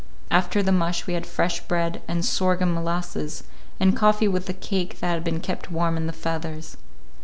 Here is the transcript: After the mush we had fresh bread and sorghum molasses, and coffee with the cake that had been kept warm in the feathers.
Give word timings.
After 0.31 0.63
the 0.63 0.71
mush 0.71 1.05
we 1.05 1.13
had 1.13 1.27
fresh 1.27 1.59
bread 1.59 2.01
and 2.07 2.25
sorghum 2.25 2.73
molasses, 2.73 3.43
and 3.79 3.95
coffee 3.95 4.27
with 4.27 4.47
the 4.47 4.51
cake 4.53 4.99
that 4.99 5.13
had 5.13 5.23
been 5.23 5.39
kept 5.41 5.69
warm 5.69 5.95
in 5.95 6.07
the 6.07 6.11
feathers. 6.11 6.75